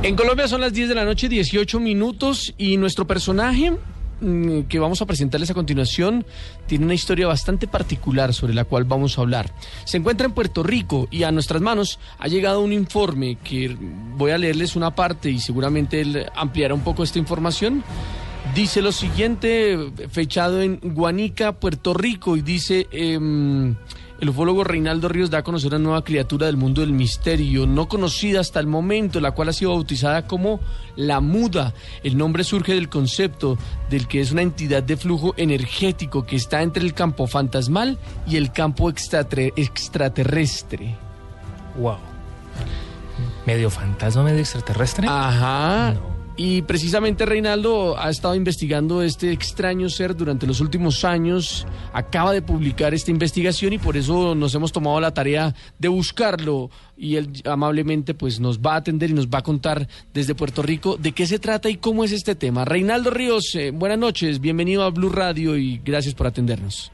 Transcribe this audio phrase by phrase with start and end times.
[0.00, 3.72] En Colombia son las 10 de la noche, 18 minutos, y nuestro personaje
[4.20, 6.24] mm, que vamos a presentarles a continuación
[6.66, 9.52] tiene una historia bastante particular sobre la cual vamos a hablar.
[9.84, 13.76] Se encuentra en Puerto Rico y a nuestras manos ha llegado un informe que
[14.16, 17.82] voy a leerles una parte y seguramente él ampliará un poco esta información.
[18.54, 19.76] Dice lo siguiente,
[20.10, 22.86] fechado en Guanica, Puerto Rico, y dice...
[22.92, 23.74] em,
[24.20, 27.88] el ufólogo Reinaldo Ríos da a conocer una nueva criatura del mundo del misterio, no
[27.88, 30.58] conocida hasta el momento, la cual ha sido bautizada como
[30.96, 31.72] la muda.
[32.02, 33.56] El nombre surge del concepto
[33.90, 38.36] del que es una entidad de flujo energético que está entre el campo fantasmal y
[38.36, 40.96] el campo extraterrestre.
[41.78, 41.98] Wow.
[43.46, 45.06] ¿Medio fantasma, medio extraterrestre?
[45.08, 45.94] Ajá.
[45.94, 46.17] No.
[46.40, 52.42] Y precisamente Reinaldo ha estado investigando este extraño ser durante los últimos años, acaba de
[52.42, 57.32] publicar esta investigación y por eso nos hemos tomado la tarea de buscarlo y él
[57.44, 61.10] amablemente pues nos va a atender y nos va a contar desde Puerto Rico de
[61.10, 62.64] qué se trata y cómo es este tema.
[62.64, 66.92] Reinaldo Ríos, eh, buenas noches, bienvenido a Blue Radio y gracias por atendernos.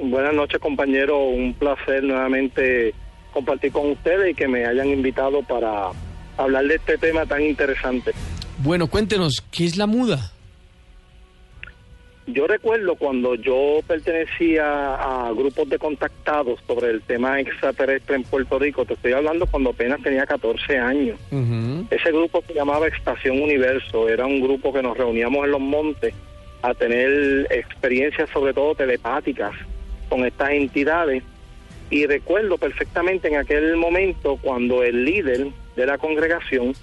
[0.00, 1.18] Buenas noches, compañero.
[1.18, 2.94] Un placer nuevamente
[3.32, 5.90] compartir con ustedes y que me hayan invitado para
[6.40, 8.12] hablar de este tema tan interesante.
[8.58, 10.32] Bueno, cuéntenos, ¿qué es la muda?
[12.26, 18.58] Yo recuerdo cuando yo pertenecía a grupos de contactados sobre el tema extraterrestre en Puerto
[18.58, 21.18] Rico, te estoy hablando cuando apenas tenía 14 años.
[21.90, 26.14] Ese grupo se llamaba Estación Universo, era un grupo que nos reuníamos en los montes
[26.62, 29.52] a tener experiencias sobre todo telepáticas
[30.08, 31.24] con estas entidades
[31.88, 36.74] y recuerdo perfectamente en aquel momento cuando el líder de la congregación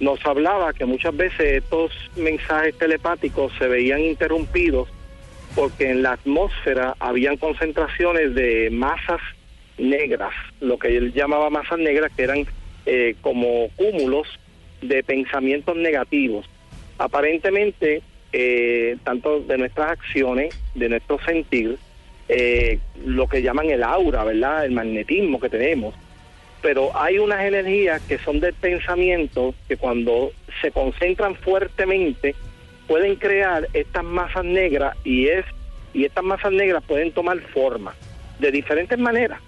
[0.00, 4.88] nos hablaba que muchas veces estos mensajes telepáticos se veían interrumpidos
[5.54, 9.20] porque en la atmósfera habían concentraciones de masas
[9.76, 12.46] negras, lo que él llamaba masas negras, que eran
[12.86, 14.28] eh, como cúmulos
[14.82, 16.46] de pensamientos negativos.
[16.98, 21.76] Aparentemente, eh, tanto de nuestras acciones, de nuestro sentir,
[22.28, 24.64] eh, lo que llaman el aura, ¿verdad?
[24.64, 25.94] El magnetismo que tenemos.
[26.62, 32.34] Pero hay unas energías que son del pensamiento que cuando se concentran fuertemente
[32.86, 35.44] pueden crear estas masas negras y es
[35.94, 37.94] y estas masas negras pueden tomar forma
[38.38, 39.40] de diferentes maneras.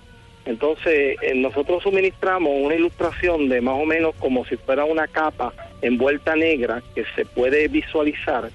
[0.47, 5.53] Entonces, eh, nosotros suministramos una ilustración de más o menos como si fuera una capa
[5.83, 8.51] envuelta negra que se puede visualizar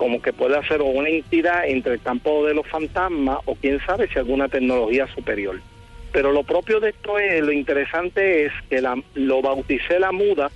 [0.00, 4.08] como que puede ser una entidad entre el campo de los fantasmas o quién sabe
[4.08, 5.60] si alguna tecnología superior.
[6.12, 10.50] Pero lo propio de esto es, lo interesante es que la, lo bauticé la muda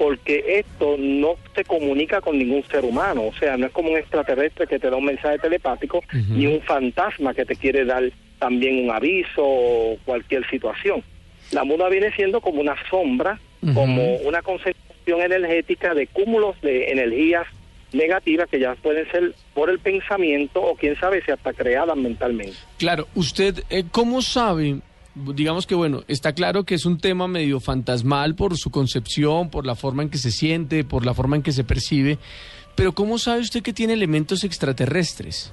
[0.00, 3.98] porque esto no se comunica con ningún ser humano, o sea, no es como un
[3.98, 8.04] extraterrestre que te da un mensaje telepático, ni un fantasma que te quiere dar
[8.38, 11.04] también un aviso o cualquier situación.
[11.52, 13.38] La muda viene siendo como una sombra,
[13.74, 17.46] como una concentración energética de cúmulos de energías
[17.92, 22.56] negativas que ya pueden ser por el pensamiento o quién sabe si hasta creadas mentalmente.
[22.78, 24.76] Claro, usted, eh, ¿cómo sabe?
[25.14, 29.66] Digamos que, bueno, está claro que es un tema medio fantasmal por su concepción, por
[29.66, 32.18] la forma en que se siente, por la forma en que se percibe,
[32.76, 35.52] pero ¿cómo sabe usted que tiene elementos extraterrestres?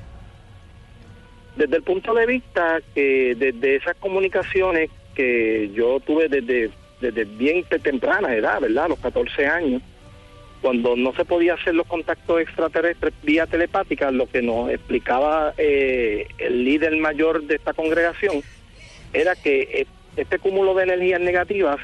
[1.56, 6.70] Desde el punto de vista que desde esas comunicaciones que yo tuve desde,
[7.02, 8.90] desde bien te- temprana edad, ¿verdad?
[8.90, 9.82] Los 14 años,
[10.62, 16.28] cuando no se podía hacer los contactos extraterrestres vía telepática, lo que nos explicaba eh,
[16.38, 18.44] el líder mayor de esta congregación
[19.14, 21.80] era que eh, este cúmulo de energías negativas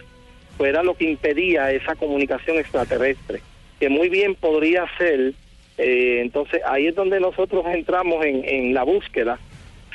[0.57, 3.41] fuera lo que impedía esa comunicación extraterrestre,
[3.79, 5.33] que muy bien podría ser,
[5.77, 9.39] eh, entonces ahí es donde nosotros entramos en, en la búsqueda,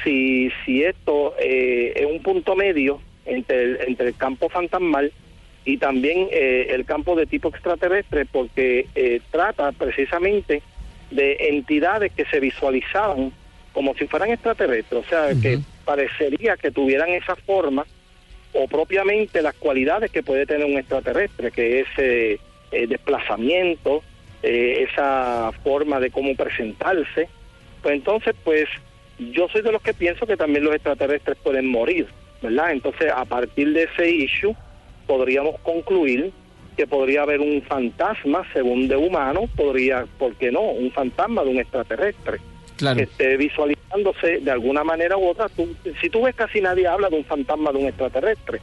[0.04, 5.12] si, si esto eh, es un punto medio entre el, entre el campo fantasmal
[5.64, 10.62] y también eh, el campo de tipo extraterrestre, porque eh, trata precisamente
[11.10, 13.32] de entidades que se visualizaban
[13.72, 15.60] como si fueran extraterrestres, o sea, que.
[15.88, 17.86] Parecería que tuvieran esa forma
[18.52, 22.38] o propiamente las cualidades que puede tener un extraterrestre, que es eh,
[22.72, 24.02] eh, desplazamiento,
[24.42, 27.30] eh, esa forma de cómo presentarse.
[27.80, 28.68] Pues entonces, pues
[29.18, 32.06] yo soy de los que pienso que también los extraterrestres pueden morir,
[32.42, 32.72] ¿verdad?
[32.72, 34.54] Entonces, a partir de ese issue,
[35.06, 36.32] podríamos concluir
[36.76, 40.60] que podría haber un fantasma, según de humano, podría, ¿por qué no?
[40.60, 42.40] Un fantasma de un extraterrestre
[42.78, 42.96] Claro.
[42.96, 45.48] que esté visualizándose de alguna manera u otra.
[45.50, 48.60] Tú- si tú ves casi nadie habla de un fantasma de un extraterrestre,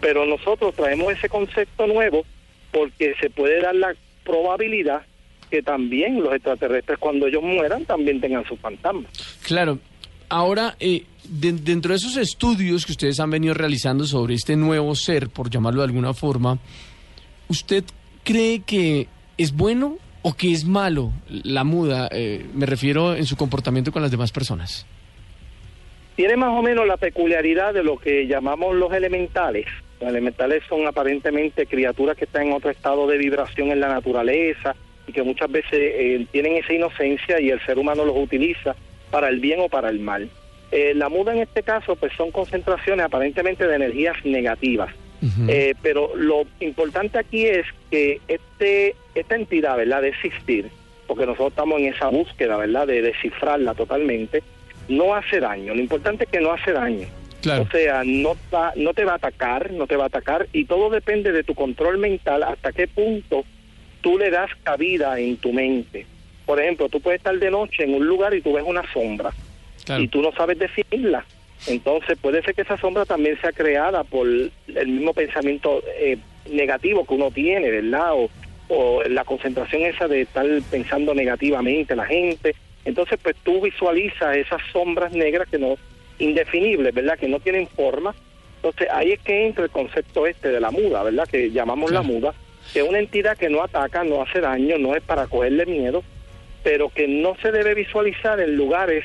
[0.00, 2.24] pero nosotros traemos ese concepto nuevo
[2.72, 5.02] porque se puede dar la probabilidad
[5.50, 9.06] que también los extraterrestres cuando ellos mueran también tengan sus fantasmas.
[9.44, 9.78] Claro.
[10.28, 14.94] Ahora, eh, de- dentro de esos estudios que ustedes han venido realizando sobre este nuevo
[14.96, 16.58] ser, por llamarlo de alguna forma,
[17.48, 17.84] ¿usted
[18.24, 19.06] cree que
[19.38, 22.08] es bueno o que es malo la muda?
[22.10, 24.84] Eh, me refiero en su comportamiento con las demás personas.
[26.16, 29.66] Tiene más o menos la peculiaridad de lo que llamamos los elementales.
[30.00, 34.74] Los elementales son aparentemente criaturas que están en otro estado de vibración en la naturaleza
[35.06, 38.74] y que muchas veces eh, tienen esa inocencia y el ser humano los utiliza
[39.12, 40.28] para el bien o para el mal.
[40.72, 44.92] Eh, la muda en este caso pues son concentraciones aparentemente de energías negativas.
[45.48, 50.68] Eh, pero lo importante aquí es que este esta entidad, ¿verdad?, de existir,
[51.06, 54.42] porque nosotros estamos en esa búsqueda, ¿verdad?, de descifrarla totalmente,
[54.88, 55.74] no hace daño.
[55.74, 57.06] Lo importante es que no hace daño.
[57.60, 60.64] O sea, no, va, no te va a atacar, no te va a atacar, y
[60.64, 63.44] todo depende de tu control mental, hasta qué punto
[64.00, 66.06] tú le das cabida en tu mente.
[66.44, 69.30] Por ejemplo, tú puedes estar de noche en un lugar y tú ves una sombra,
[69.98, 71.24] y tú no sabes definirla.
[71.66, 76.18] Entonces puede ser que esa sombra también sea creada por el mismo pensamiento eh,
[76.50, 78.12] negativo que uno tiene, ¿verdad?
[78.14, 78.30] O,
[78.68, 82.54] o la concentración esa de estar pensando negativamente la gente.
[82.84, 85.76] Entonces, pues tú visualizas esas sombras negras que no,
[86.18, 87.18] indefinibles, ¿verdad?
[87.18, 88.14] Que no tienen forma.
[88.56, 91.28] Entonces, ahí es que entra el concepto este de la muda, ¿verdad?
[91.28, 92.34] Que llamamos la muda,
[92.72, 96.02] que es una entidad que no ataca, no hace daño, no es para cogerle miedo,
[96.62, 99.04] pero que no se debe visualizar en lugares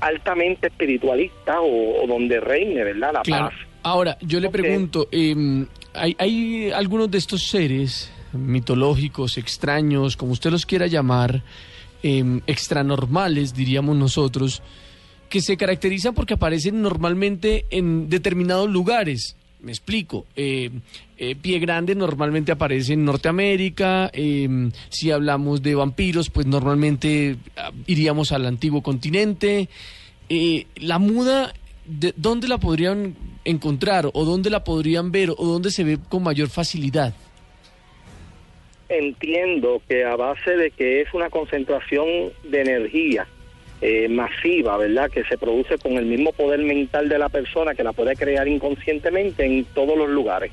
[0.00, 3.12] altamente espiritualistas o, donde reine, ¿verdad?
[3.14, 3.52] La paz.
[3.82, 10.50] Ahora, yo le pregunto, em, ¿hay, ¿hay algunos de estos seres mitológicos, extraños, como usted
[10.50, 11.42] los quiera llamar,
[12.02, 14.62] eh, extranormales, diríamos nosotros,
[15.28, 19.36] que se caracterizan porque aparecen normalmente en determinados lugares.
[19.60, 20.26] Me explico.
[20.34, 20.70] Eh,
[21.20, 24.10] eh, pie Grande normalmente aparece en Norteamérica.
[24.12, 29.68] Em, si hablamos de vampiros, pues normalmente ah, iríamos al antiguo continente.
[30.30, 31.52] Eh, la muda,
[31.84, 33.14] de, ¿dónde la podrían
[33.44, 34.08] encontrar?
[34.14, 35.30] ¿O dónde la podrían ver?
[35.30, 37.14] ¿O dónde se ve con mayor facilidad?
[38.90, 43.24] entiendo que a base de que es una concentración de energía
[43.80, 45.08] eh, masiva, ¿verdad?
[45.10, 48.48] Que se produce con el mismo poder mental de la persona que la puede crear
[48.48, 50.50] inconscientemente en todos los lugares.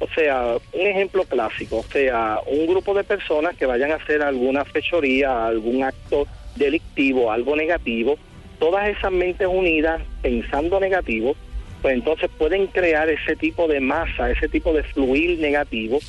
[0.00, 4.22] O sea, un ejemplo clásico, o sea, un grupo de personas que vayan a hacer
[4.22, 6.26] alguna fechoría, algún acto
[6.56, 8.18] delictivo, algo negativo,
[8.58, 11.36] todas esas mentes unidas pensando negativo,
[11.80, 16.00] pues entonces pueden crear ese tipo de masa, ese tipo de fluir negativo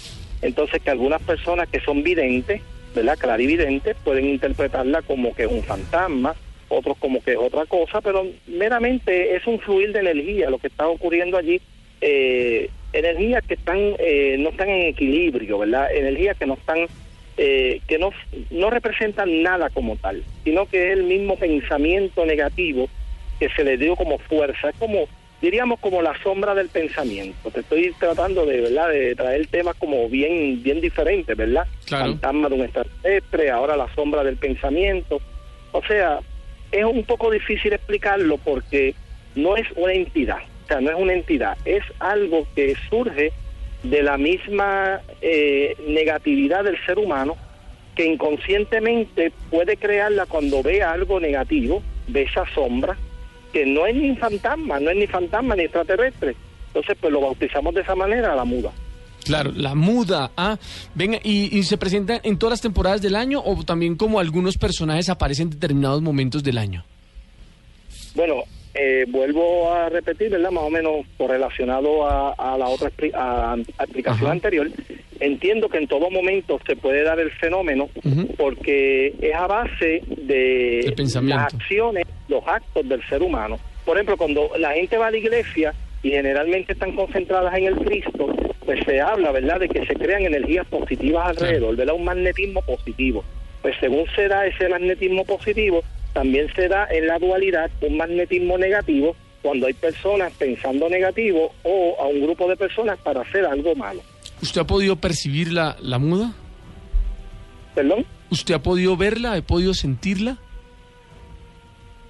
[0.46, 2.62] entonces que algunas personas que son videntes,
[2.94, 3.18] ¿verdad?
[3.18, 6.36] Clarividentes, pueden interpretarla como que es un fantasma,
[6.70, 10.68] otros como que es otra cosa, pero meramente es un fluir de energía lo que
[10.68, 11.62] está ocurriendo allí.
[12.02, 15.94] Eh, energías que están eh, no están en equilibrio, ¿verdad?
[15.94, 16.88] Energías que no están
[17.38, 18.12] eh, que no,
[18.50, 22.88] no representan nada como tal, sino que es el mismo pensamiento negativo
[23.40, 24.70] que se le dio como fuerza.
[24.70, 25.08] Es como
[25.42, 27.52] diríamos como la sombra del pensamiento.
[27.52, 28.90] Te estoy tratando de, ¿verdad?
[28.90, 31.68] De traer temas como bien, bien diferentes, ¿verdad?
[31.88, 35.20] Fantasma de un extraterrestre, ahora la sombra del pensamiento.
[35.72, 36.20] O sea,
[36.72, 38.96] es un poco difícil explicarlo porque
[39.36, 43.32] no es una entidad, o sea, no es una entidad, es algo que surge
[43.84, 47.38] de la misma eh, negatividad del ser humano
[47.96, 52.98] que inconscientemente puede crearla cuando ve algo negativo, ve esa sombra,
[53.54, 56.36] que no es ni fantasma, no es ni fantasma ni extraterrestre.
[56.68, 58.72] Entonces, pues lo bautizamos de esa manera, la muda.
[59.24, 60.32] Claro, la muda.
[60.36, 60.58] Ah,
[60.94, 65.10] venga, y, se presenta en todas las temporadas del año o también como algunos personajes
[65.10, 66.84] aparecen en determinados momentos del año?
[68.14, 68.44] Bueno,
[68.76, 70.52] eh, vuelvo a repetir, ¿verdad?
[70.52, 74.70] Más o menos correlacionado a, a la otra explicación anterior.
[75.22, 77.90] Entiendo que en todo momento se puede dar el fenómeno
[78.38, 83.58] porque es a base de las acciones, los actos del ser humano.
[83.86, 87.76] Por ejemplo, cuando la gente va a la iglesia y generalmente están concentradas en el
[87.76, 88.28] Cristo,
[88.66, 91.96] pues se habla, ¿verdad?, de que se crean energías positivas alrededor, ¿verdad?
[91.96, 93.24] Un magnetismo positivo.
[93.62, 95.82] Pues según se da ese magnetismo positivo,
[96.16, 101.98] también se da en la dualidad un magnetismo negativo cuando hay personas pensando negativo o
[102.00, 104.02] a un grupo de personas para hacer algo malo.
[104.42, 106.34] ¿Usted ha podido percibir la, la muda?
[107.76, 108.06] ¿Perdón?
[108.32, 109.34] ¿Usted ha podido verla?
[109.34, 110.38] ¿Ha podido sentirla?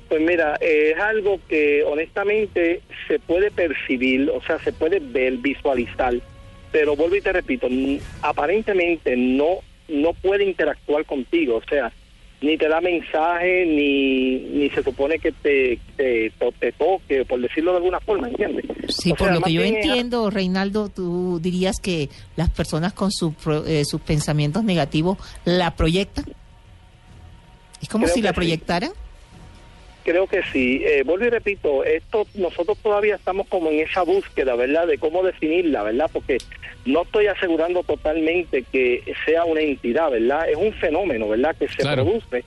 [0.08, 6.14] Pues mira, es algo que honestamente se puede percibir, o sea, se puede ver, visualizar,
[6.72, 7.68] pero vuelvo y te repito,
[8.22, 11.92] aparentemente no, no puede interactuar contigo, o sea,
[12.46, 16.32] ni te da mensaje, ni, ni se supone que te, te,
[16.78, 18.66] toque, por decirlo de alguna forma, ¿entiendes?
[18.88, 23.10] Sí, por lo que yo entiendo, Reinaldo, tú dirías que las personas con
[23.66, 26.25] eh, sus pensamientos negativos la proyectan.
[27.82, 28.92] ¿Es como si la proyectara?
[30.06, 30.82] Creo que sí.
[30.86, 34.88] Eh, vuelvo y repito, esto nosotros todavía estamos como en esa búsqueda, ¿verdad?
[34.88, 36.10] De cómo definirla, ¿verdad?
[36.14, 36.38] Porque
[36.86, 40.48] no estoy asegurando totalmente que sea una entidad, ¿verdad?
[40.48, 41.56] Es un fenómeno, ¿verdad?
[41.58, 42.46] Que se produce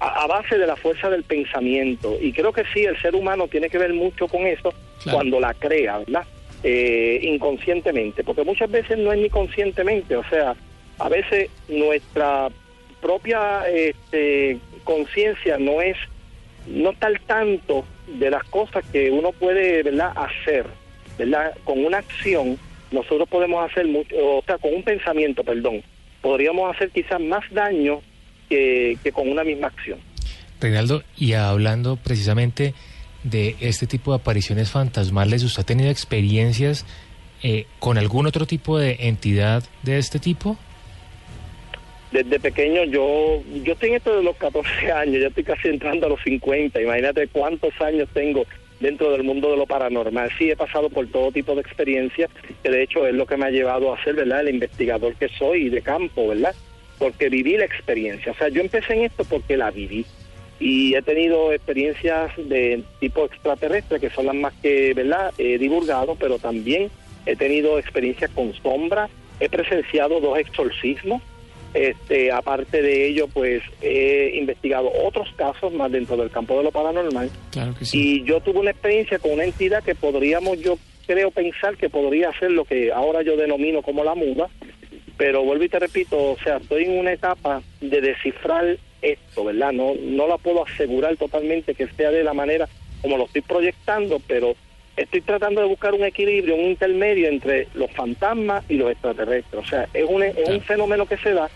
[0.00, 2.16] a, base de la fuerza del pensamiento.
[2.20, 4.72] Y creo que sí, el ser humano tiene que ver mucho con eso
[5.10, 6.24] cuando la crea, ¿verdad?
[6.62, 10.56] Eh, inconscientemente, porque muchas veces no es ni conscientemente, o sea,
[10.98, 12.48] a veces nuestra
[13.02, 15.98] propia este, conciencia no es
[16.66, 20.66] no está al tanto de las cosas que uno puede verdad hacer
[21.64, 22.58] con una acción
[22.90, 25.82] nosotros podemos hacer mucho o sea con un pensamiento perdón
[26.24, 28.00] podríamos hacer quizás más daño
[28.48, 29.98] que, que con una misma acción.
[30.58, 32.74] Reinaldo y hablando precisamente
[33.22, 36.86] de este tipo de apariciones fantasmales, ¿usted ha tenido experiencias
[37.42, 40.56] eh, con algún otro tipo de entidad de este tipo?
[42.14, 46.06] Desde pequeño yo yo estoy en esto de los 14 años, ya estoy casi entrando
[46.06, 48.46] a los 50, imagínate cuántos años tengo
[48.78, 50.30] dentro del mundo de lo paranormal.
[50.38, 52.30] Sí, he pasado por todo tipo de experiencias,
[52.62, 55.28] que de hecho es lo que me ha llevado a ser, ¿verdad?, el investigador que
[55.28, 56.54] soy de campo, ¿verdad?
[57.00, 58.30] Porque viví la experiencia.
[58.30, 60.06] O sea, yo empecé en esto porque la viví
[60.60, 66.14] y he tenido experiencias de tipo extraterrestre que son las más que verdad he divulgado
[66.14, 66.92] pero también
[67.26, 71.20] he tenido experiencias con sombras he presenciado dos exorcismos
[71.74, 76.70] este aparte de ello pues he investigado otros casos más dentro del campo de lo
[76.70, 77.98] paranormal claro que sí.
[77.98, 82.32] y yo tuve una experiencia con una entidad que podríamos yo creo pensar que podría
[82.38, 84.48] ser lo que ahora yo denomino como la muda
[85.16, 89.72] pero vuelvo y te repito o sea estoy en una etapa de descifrar esto, ¿verdad?
[89.72, 92.68] No, no la puedo asegurar totalmente que sea de la manera
[93.02, 94.54] como lo estoy proyectando, pero
[94.96, 99.62] estoy tratando de buscar un equilibrio, un intermedio entre los fantasmas y los extraterrestres.
[99.62, 101.50] O sea, es un, es un fenómeno que se da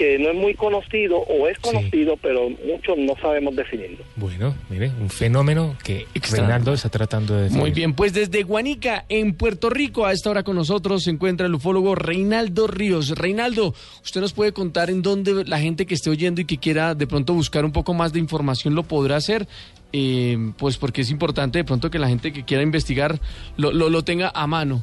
[0.00, 3.98] que no es muy conocido o es conocido, pero muchos no sabemos definirlo.
[4.16, 7.60] Bueno, mire, un fenómeno que Reinaldo está tratando de definir.
[7.60, 11.46] Muy bien, pues desde Guanica, en Puerto Rico, a esta hora con nosotros se encuentra
[11.46, 13.10] el ufólogo Reinaldo Ríos.
[13.10, 16.94] Reinaldo, ¿usted nos puede contar en dónde la gente que esté oyendo y que quiera
[16.94, 19.46] de pronto buscar un poco más de información lo podrá hacer?
[19.92, 23.20] Eh, pues porque es importante de pronto que la gente que quiera investigar
[23.58, 24.82] lo, lo, lo tenga a mano.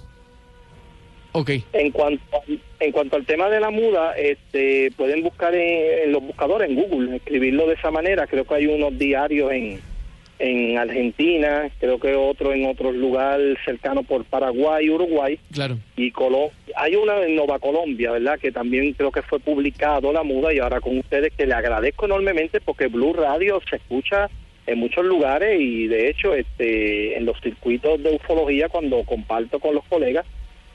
[1.73, 2.23] En cuanto
[2.79, 7.15] en cuanto al tema de la muda, este, pueden buscar en, los buscadores en Google,
[7.15, 8.27] escribirlo de esa manera.
[8.27, 9.79] Creo que hay unos diarios en,
[10.39, 15.39] en Argentina, creo que otro en otro lugar cercano por Paraguay, Uruguay.
[15.51, 15.77] Claro.
[15.95, 18.39] Y Colo hay una en Nueva Colombia, ¿verdad?
[18.39, 22.05] Que también creo que fue publicado la muda y ahora con ustedes que le agradezco
[22.05, 24.29] enormemente porque Blue Radio se escucha
[24.67, 29.73] en muchos lugares y de hecho este en los circuitos de ufología cuando comparto con
[29.73, 30.25] los colegas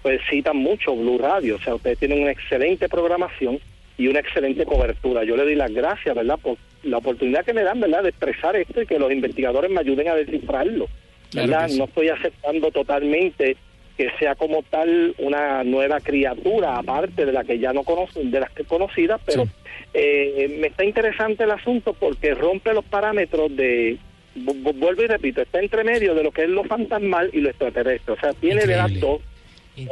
[0.03, 3.59] pues citan mucho Blue Radio, o sea, ustedes tienen una excelente programación
[3.97, 5.25] y una excelente cobertura.
[5.25, 8.57] Yo le doy las gracias, ¿verdad?, por la oportunidad que me dan, ¿verdad?, de expresar
[8.57, 10.89] esto y que los investigadores me ayuden a descifrarlo.
[11.35, 11.69] ¿verdad?
[11.71, 13.57] No estoy aceptando totalmente
[13.97, 18.41] que sea como tal una nueva criatura, aparte de la que ya no conozco, de
[18.41, 19.45] las que conocida, pero
[19.93, 23.99] eh, me está interesante el asunto porque rompe los parámetros de,
[24.35, 28.15] vuelvo y repito, está entre medio de lo que es lo fantasmal y lo extraterrestre,
[28.15, 29.21] o sea, tiene de las dos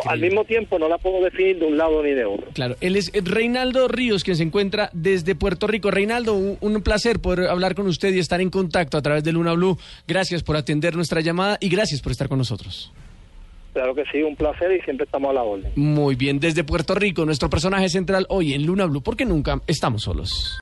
[0.07, 2.49] al mismo tiempo no la puedo definir de un lado ni de otro.
[2.53, 5.91] Claro, él es Reinaldo Ríos, quien se encuentra desde Puerto Rico.
[5.91, 9.53] Reinaldo, un, placer poder hablar con usted y estar en contacto a través de Luna
[9.53, 9.79] Blue.
[10.07, 12.93] Gracias por atender nuestra llamada y gracias por estar con nosotros.
[13.73, 15.73] Claro que sí, un placer y siempre estamos a la orden.
[15.77, 20.03] Muy bien, desde Puerto Rico, nuestro personaje central hoy en Luna Blue, porque nunca estamos
[20.03, 20.59] solos.